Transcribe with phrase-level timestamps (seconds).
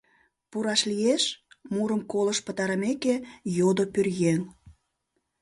[0.49, 1.23] —Пураш лиеш?—
[1.73, 3.15] мурым колышт пытарымеке,
[3.57, 4.41] йодо пӧръеҥ.